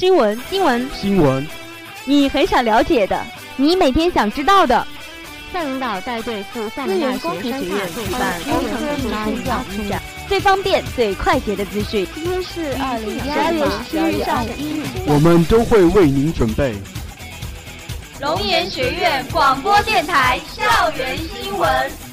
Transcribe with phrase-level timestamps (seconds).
[0.00, 1.46] 新闻，新闻，新闻，
[2.06, 3.22] 你很想了解的，
[3.56, 4.86] 你每天想知道的。
[5.52, 12.08] 校领导带队赴厦门大学生态举办工程科技教育展，最方便、最快捷的资讯。
[12.14, 16.74] 今天是二零一二月十日上午一日，我们都会为您准备。
[18.22, 22.09] 龙岩学院广播电台校园新闻。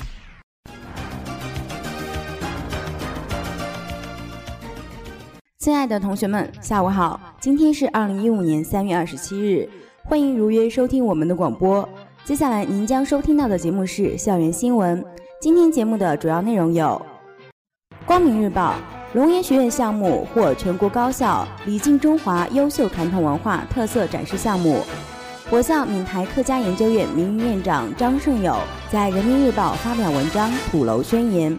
[5.67, 7.19] 亲爱的同学们，下午好！
[7.41, 9.69] 今天是二零一五年三月二十七日，
[10.05, 11.87] 欢迎如约收听我们的广播。
[12.23, 15.03] 接下来您将收听到的节目是校园新闻。
[15.41, 17.05] 今天节目的主要内容有：
[18.05, 18.75] 光明日报
[19.11, 24.77] 龙岩学院项目获全国高校礼敬中华优秀传统文化特色展示项目；
[25.49, 28.55] 我校闽台客家研究院名誉院长张胜友
[28.89, 31.53] 在人民日报发表文章土楼宣言；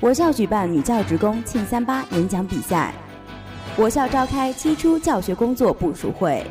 [0.00, 2.92] 我校举办女教职工庆三八演讲比赛；
[3.76, 6.44] 我校召开期初教学工作部署会。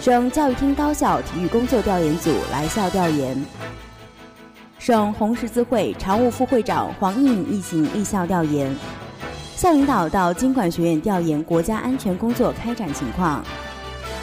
[0.00, 3.44] 省教育厅高校体育工作调研组来校调研。
[4.78, 8.74] 省红十字会常务副会长黄一敏一行莅校调研。
[9.56, 13.44] 校领导到经管学院调研国家安全工作开展情况。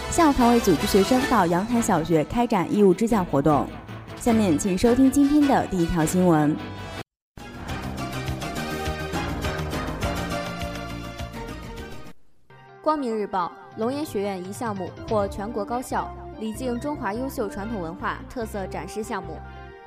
[0.10, 3.68] 校团委组织学生到阳台小学开展义务支教活动。
[4.20, 6.56] 下面请收听今天的第一条新闻。
[12.98, 13.52] 光明日报。
[13.76, 19.38] 龙岩学院一项目获全国高校礼敬中华优秀传统文化特色展示项目。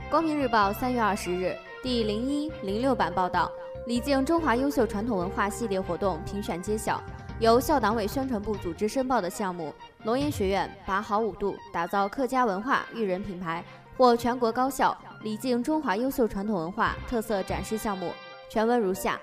[0.08, 3.50] 光明日报三月二十日第零一零六版报道，
[3.88, 7.02] 礼敬中华优秀传统文化系列活动评选揭晓，
[7.40, 9.74] 由校党委宣传部组织申报的项目
[10.06, 13.64] “龙岩学院把好五度，打造客家文化育人品牌”
[13.98, 18.12] 获全国高校礼敬中华优秀传统文化特色展示项目。
[18.48, 19.18] 全文如下：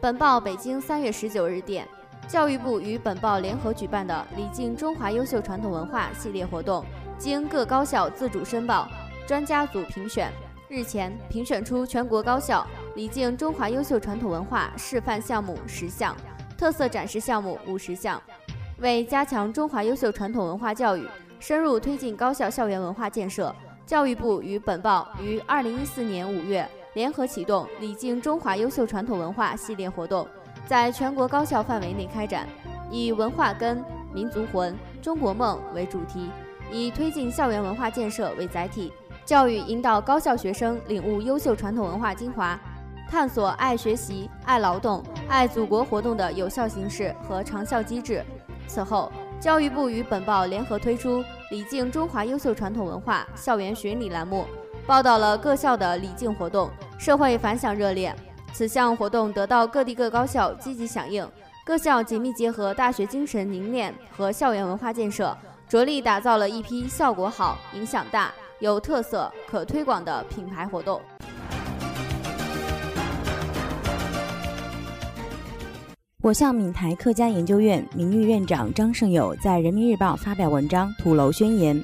[0.00, 1.86] 本报北京三月十九日电。
[2.28, 6.84] 教育部与本报联合举办的“礼敬中华优秀传统文化”系列活动，
[7.18, 8.88] 经各高校自主申报、
[9.26, 10.32] 专家组评选，
[10.68, 12.66] 日前评选出全国高校
[12.96, 16.16] 礼敬中华优秀传统文化示范项目十项，
[16.58, 18.20] 特色展示项目五十项。
[18.78, 21.06] 为加强中华优秀传统文化教育，
[21.38, 23.54] 深入推进高校校园文化建设，
[23.86, 30.26] 教育部与本报于二零一四年五月联合启动“礼敬中华优秀传统文化”系列活动。
[30.66, 32.48] 在全国高校范围内开展，
[32.90, 36.30] 以文化根、民族魂、中国梦为主题，
[36.72, 38.92] 以推进校园文化建设为载体，
[39.24, 42.58] 教育引导高校学生领悟优秀传统文化精华，
[43.08, 48.24] 探索爱学习、爱劳动、爱祖国活动的有效形式和长效机制。
[48.66, 54.46] 此后，教育部与本报联合推出“礼敬中华优秀传统文化校园巡礼”栏目，
[54.86, 58.14] 报道了各校的礼敬活动，社会反响热烈。
[58.54, 61.28] 此项活动得到各地各高校积极响应，
[61.66, 65.36] 各校紧密结合大学精神凝练和校园文化建设，
[65.68, 71.00] 着力打造了一批效果好、影响大、有特色、可推广的品牌活动。
[76.22, 81.76] 我校闽台客家研究院名誉院长张胜友在人民日报发表文章《土楼宣言》。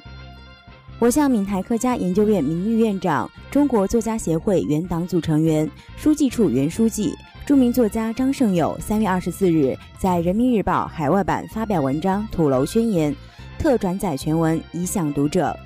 [1.01, 5.67] 我向闽台客家研究院名誉院长、中国作家协会原党组成员、
[5.97, 7.11] 书记处原书记、
[7.43, 13.11] 著名作家张胜友三月二十四日在人民日报海外版发表文章《土楼宣言》，
[13.57, 15.57] 特转载全文以享读者。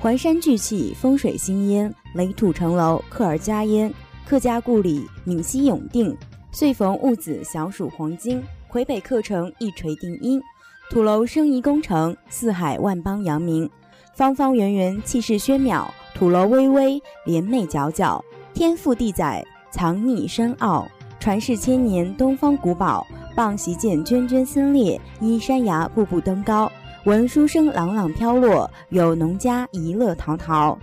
[0.00, 3.94] 环山聚气，风水兴焉；垒土成楼，客而家焉。
[4.28, 6.16] 客家故里，闽西永定。
[6.50, 10.42] 岁逢戊子，小暑黄金，魁北克城一锤定音。
[10.90, 13.70] 土楼生宜工程，四海万邦扬名。
[14.16, 18.18] 方方圆圆，气势轩渺；土楼巍巍，帘袂皎皎。
[18.54, 20.88] 天赋地载，藏匿深奥。
[21.20, 23.06] 传世千年，东方古堡。
[23.34, 26.72] 傍席见涓涓森列，依山崖步步登高。
[27.04, 30.78] 闻书声朗朗飘落，有农家怡乐陶陶。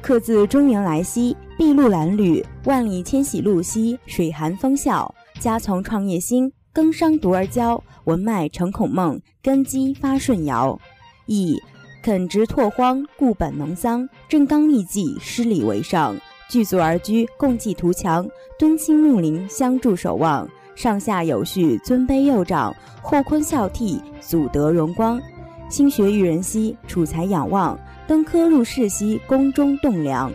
[0.00, 5.06] 客自中原来兮，筚路蓝缕；万里千禧路兮，水寒风啸。
[5.38, 7.78] 家从创业兴，耕商独而骄。
[8.04, 10.80] 文脉诚孔孟，根基发舜尧。
[11.26, 11.60] 以
[12.02, 16.16] 垦植拓荒，固本农桑，正刚立纪，施礼为上。
[16.48, 18.26] 聚族而居，共济图强，
[18.58, 20.48] 敦亲睦邻，相助守望。
[20.74, 25.20] 上下有序，尊卑幼长，后坤孝悌，祖德荣光。
[25.68, 27.78] 兴学育人兮，储才仰望。
[28.06, 30.32] 登科入仕兮，宫中栋梁。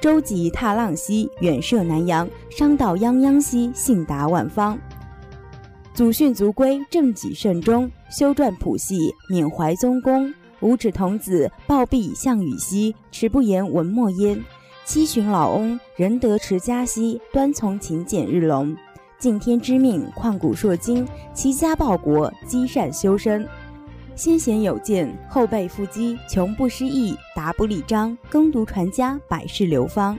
[0.00, 2.26] 舟楫踏浪兮，远涉南洋。
[2.48, 4.78] 商道泱泱兮，信达万方。
[5.92, 7.90] 祖训族规，正己慎终。
[8.10, 10.32] 修撰谱系，缅怀宗公。
[10.60, 14.42] 五指童子抱臂向雨兮，持不言文墨焉。
[14.84, 18.76] 七旬老翁仁德持家兮，端从勤俭日隆。
[19.18, 23.46] 敬天知命，旷古烁今，齐家报国，积善修身。
[24.16, 30.18] 先贤有见，后辈复积，穷不失意，达不立章，耕读传家，百世流芳。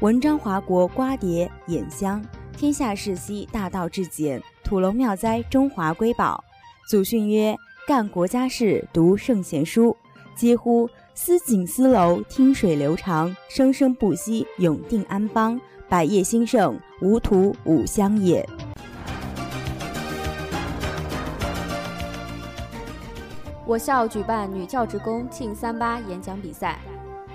[0.00, 2.24] 文章华国，瓜瓞衍香，
[2.56, 6.42] 天下世熙，大道至简，土楼庙哉，中华瑰宝。
[6.88, 9.96] 祖训曰：干国家事，读圣贤书。
[10.36, 10.88] 嗟乎！
[11.14, 15.60] 思井思楼，听水流长，生生不息，永定安邦。
[15.88, 18.46] 百业兴盛，无土五乡也。
[23.66, 26.78] 我校举办女教职工庆三八演讲比赛。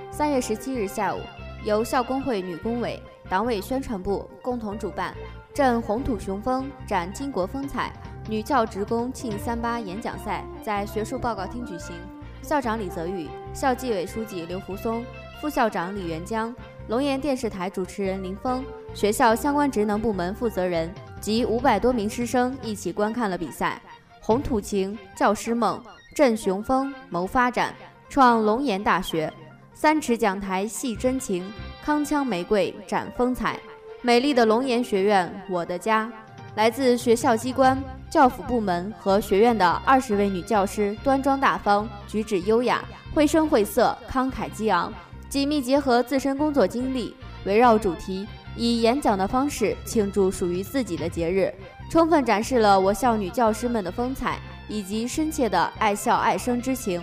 [0.09, 1.19] 三月十七日下午，
[1.65, 5.13] 由校工会女工委、党委宣传部共同主办
[5.53, 7.91] “振红土雄风，展巾帼风采”
[8.27, 11.95] 女教职工庆三八演讲赛在学术报告厅举行。
[12.41, 15.03] 校长李泽宇、校纪委书记刘福松、
[15.39, 16.53] 副校长李元江、
[16.87, 18.63] 龙岩电视台主持人林峰、
[18.93, 23.81] 学校相关职能部门负责人及五百多名师生一起观看了比赛。
[24.21, 25.81] 红土情，教师梦。
[26.15, 27.75] 振雄风，谋发展，
[28.07, 29.31] 创龙岩大学。
[29.73, 31.51] 三尺讲台戏真情，
[31.85, 33.59] 铿锵玫瑰展风采。
[34.01, 36.09] 美丽的龙岩学院，我的家。
[36.55, 37.77] 来自学校机关、
[38.09, 44.93] 教辅部门和学院的二十位女教师，端庄大方，举止优雅，绘声绘色，慷慨激昂，
[45.27, 47.13] 紧密结合自身工作经历，
[47.45, 51.53] 围绕主题，以演讲的方式庆祝属于自己的节日，
[51.89, 54.39] 充分展示了我校女教师们的风采。
[54.67, 56.99] 以及深切的爱校爱生之情，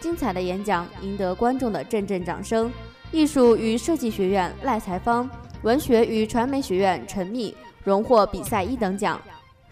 [0.00, 2.68] 精彩的演讲赢得观众的阵阵掌声。
[3.12, 5.30] 艺术与设计学院赖才芳，
[5.62, 9.20] 文学与传媒学院陈密荣获比赛一等奖。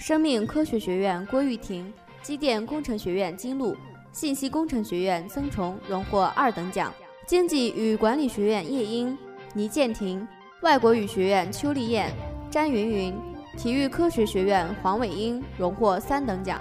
[0.03, 3.77] 生命科学学院郭玉婷，机电工程学院金璐，
[4.11, 6.93] 信息工程学院曾崇荣获二等奖。
[7.25, 9.17] 经济与管理学院叶英、
[9.55, 10.27] 倪建婷，
[10.63, 12.11] 外国语学院邱丽燕、
[12.51, 13.15] 詹云云，
[13.57, 16.61] 体育科学学院黄伟英荣获三等奖。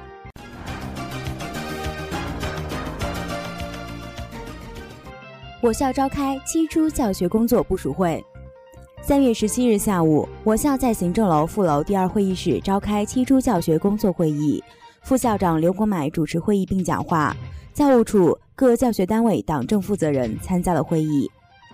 [5.64, 8.24] 我校召开期初教学工作部署会。
[9.04, 14.64] 三月十七日下午，我校在行政楼副楼第二会议室召开期初教学工作会议，
[15.02, 17.36] 副校长刘国买主持会议并讲话，
[17.74, 21.30] 教务处各教学单位党政负责人参加了会议。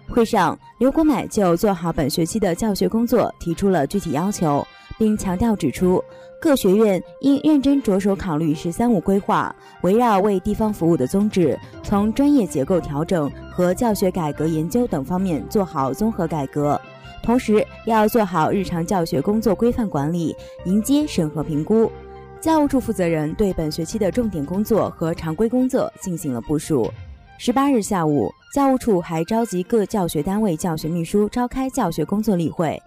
[0.07, 4.65] 会上，刘国买就做好本学期的教学工作提出了具体要求，
[4.97, 6.01] 并强调指出。
[6.39, 16.79] 各学院应认真着手考虑“十三五”规划，围绕为地方服务的宗旨，从专业结构调整和教学改革研究等方面做好综合改革。
[17.27, 20.33] 同时，要做好日常教学工作规范管理，
[20.63, 21.91] 迎接审核评估。
[22.39, 26.89] 教务处负责人对本学期的重点工作和常规工作进行了部署。
[27.37, 32.81] 十八日下午，教务处还召集各教学单位教学秘书召开教学工作例会。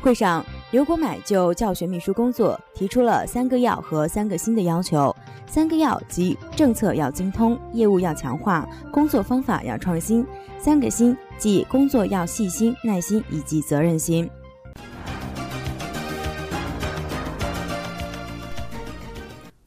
[0.00, 5.14] 会上，刘国买就教学秘书工作提出了三个要和三个新的要求。
[5.46, 10.24] 三个要即政策要精通，业务要强化，工作方法要创新；
[10.58, 14.30] 三个新即工作要细心、耐心以及责任心。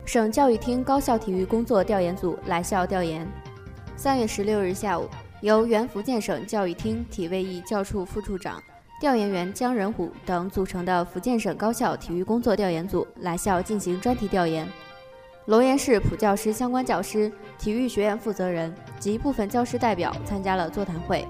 [0.06, 3.28] 省教育厅高校体育工作调研组来校调研。
[3.98, 5.06] 三月十六日下午，
[5.42, 8.58] 由原福建省教育厅体卫艺教处副处长。
[9.02, 14.66] 调研员姜仁虎等组成的福建省高校体育工作调研组来校进行专题调研。
[15.48, 17.30] 龙岩市普教师相关教师、
[17.60, 21.28] 体育学院负责人及部分教师代表参加了座谈会。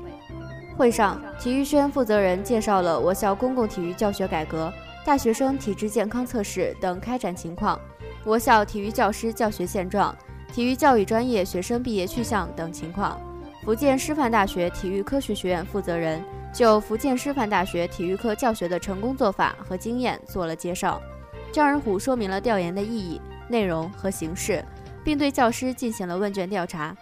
[0.77, 4.71] 会上，体育学院负责人介绍了我校公共体育教学改革、
[5.05, 7.79] 大学生体质健康测试等开展情况，
[8.25, 10.15] 我校体育教师教学现状、
[10.51, 13.19] 体育教育专业学生毕业去向等情况。
[13.63, 16.23] 福建师范大学体育科学学院负责人。
[16.53, 21.01] 就福建师范大学体育课教学的成功做法和经验做了介绍，
[21.51, 24.63] 张仁虎说明了调研的意义、内容和形式，
[25.03, 26.95] 并对教师进行了问卷调查。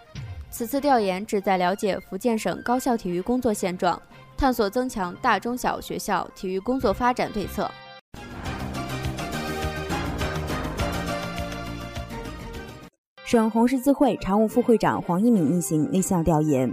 [0.56, 4.00] 此次调研旨在了解福建省高校体育工作现状，
[4.36, 7.68] 探索增强大中小学校体育工作发展对策。
[13.24, 16.72] 省红十字会常务副会长黄一敏一行立项调研。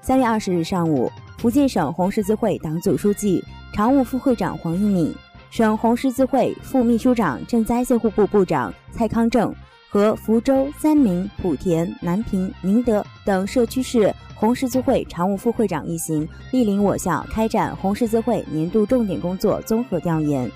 [0.00, 1.10] 三月二十日上午。
[1.38, 5.12] 福建省红十字会党组书记、常务副会长黄一敏，
[5.50, 9.52] 省红十字会副秘书长、赈灾救护部部长蔡康正
[9.96, 20.50] 和福州、三明、莆田、南平、宁德等社区市红十字会常务副会长一行莅临我校开展红十字会年度重点工作综合调研。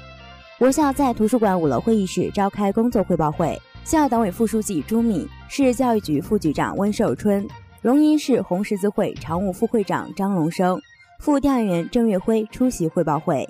[0.59, 7.49] 我校在图书馆五楼会议室召开工作汇报会，校党委副书记朱敏，市教育局副局长温寿春。
[7.81, 10.79] 龙岩市红十字会常务副会长张龙生、
[11.19, 13.49] 副调研员郑月辉出席汇报会。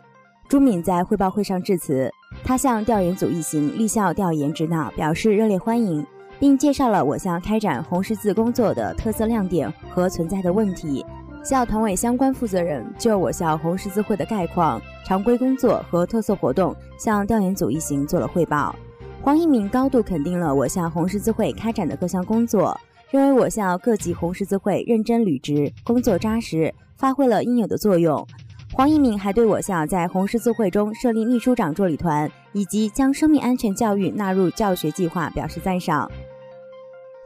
[0.50, 6.04] 朱敏在汇报会上致辞，他向调研组一行立校调研指导表示热烈欢迎，
[6.40, 11.06] 并介绍了我校开展红十字工作的特色亮点和存在的问题。
[11.44, 18.74] 校团委相关负责人就我校红十字会的概况、常规工作和特色活动向调研组一行做了汇报。
[19.22, 22.76] 黄一敏高度肯定了我校红十字会开展的各项工作，
[23.12, 28.26] 认为我校各级红十字会认真履职，工作扎实，发挥了应有的作用。
[28.72, 36.08] 黄一鸣还对我校在红十字会中设立秘书长助理团，以及将生命安全教育纳入教学计划表示赞赏。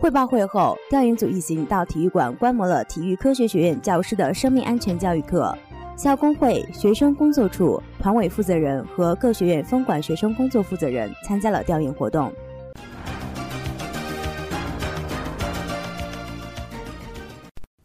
[0.00, 5.56] 汇报会后，调研组一行到体育馆观摩了体育科学学院教师的生命安全教育课。
[5.96, 12.32] 校工会、学生工作处、团委负责人和各学院分管学生工作负责人参加了调研活动。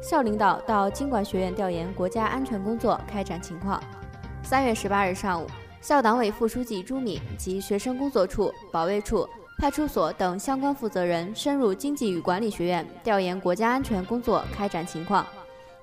[0.05, 3.81] 校领导到经管学院调研国家安全工作开展情况。
[4.41, 5.45] 三月十八日上午，
[5.81, 9.27] 校党委副书记朱敏及学生工作处、保卫处。
[9.57, 15.27] 派出所等相关负责人深入经济与管理学院调研国家安全工作开展情况，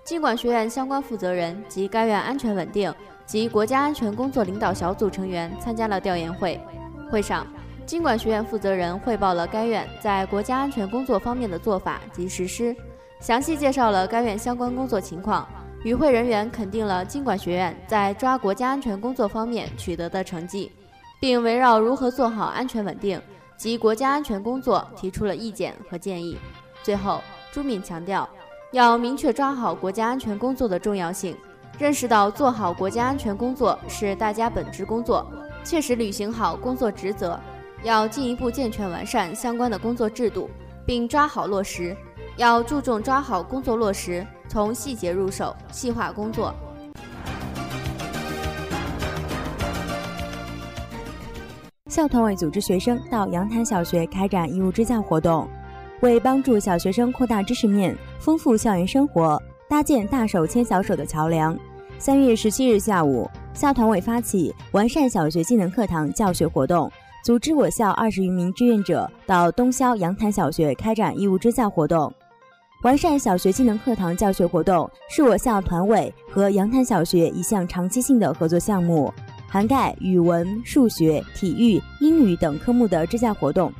[0.03, 2.91] 经管学院相关负责人及该院安全稳定
[3.27, 6.59] 及国家安全工作领导小组成员参加了调研会。
[7.11, 7.47] 会上，
[7.85, 12.75] 经管学院负责人汇报了该院在国家安全工作方面的做法及实施，
[13.27, 15.45] 详细介绍了该院相关工作情况。
[15.83, 20.71] 与会人员肯定了经管学院在抓国家安全工作方面取得的成绩，
[21.21, 23.21] 并围绕如何做好安全稳定。
[23.57, 26.39] 及国家安全工作提出了意见和建议。
[26.85, 28.29] 最后，朱敏强调，
[28.71, 31.37] 要明确抓好国家安全工作的重要性，
[31.81, 35.27] 认识到做好国家安全工作是大家本职工作，
[35.65, 37.37] 切实履行好工作职责。
[37.83, 40.49] 要进一步健全完善相关的工作制度，
[40.87, 41.97] 并抓好落实。
[42.37, 46.55] 要注重抓好工作落实，从细节入手，细化工作。
[51.89, 55.49] 校团委组织学生到杨潭小学开展义务支教活动，
[56.01, 61.59] 为帮助小学生扩大知识面、丰富校园生活，搭建大手牵小手的桥梁。
[61.99, 66.93] 三月十七日下午，校团委发起完善小学技能课堂教学活动，
[67.25, 72.13] 组织我校二十余名志愿者到东郊杨潭小学开展义务支教活动。
[72.83, 79.13] 完善小学技能课堂教学活动是我校团委和杨潭小学一项长期性的合作项目。
[79.49, 83.73] 涵盖语文、数学、体育、英语等科目的支教活动。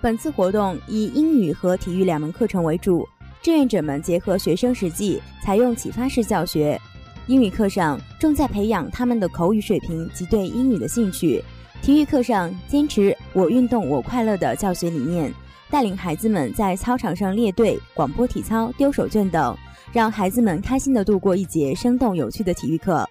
[0.00, 3.06] 本次活动以英语和体育两门课程为主，
[3.42, 6.80] 志愿者们结合学生实际，采用启发式教学。
[7.26, 11.42] 英语课上重在培养他们的口语水平及对英语的兴趣；
[11.82, 15.32] 体育课上坚持“我运动我快乐”的教学理念，
[15.74, 19.58] 带领孩子们在操场上列队、广播体操、丢手绢等，
[19.92, 23.04] 让孩子们开心的度过一节生动有趣的体育课。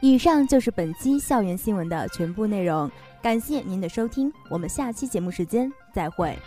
[0.00, 2.90] 以上就是本期校园新闻的全部内容，
[3.22, 6.38] 感谢您的收听，我们下期节目时间再会。